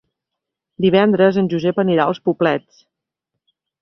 Divendres 0.85 1.37
en 1.43 1.49
Josep 1.53 1.81
anirà 1.83 2.07
als 2.13 2.23
Poblets. 2.31 2.81